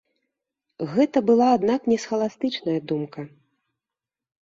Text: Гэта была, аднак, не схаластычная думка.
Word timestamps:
Гэта 0.93 1.23
была, 1.29 1.47
аднак, 1.59 1.81
не 1.93 1.97
схаластычная 2.07 2.79
думка. 2.93 3.31